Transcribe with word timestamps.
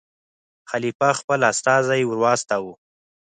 خلیفه 0.69 1.09
خپل 1.19 1.39
استازی 1.51 2.03
ور 2.05 2.17
واستاوه. 2.23 2.73